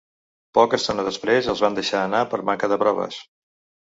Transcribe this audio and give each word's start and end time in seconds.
Poca 0.57 0.77
estona 0.77 1.03
després, 1.07 1.49
els 1.53 1.61
van 1.65 1.77
deixar 1.79 2.01
anar 2.05 2.21
per 2.31 2.39
manca 2.47 2.71
de 2.73 2.79
proves. 2.85 3.19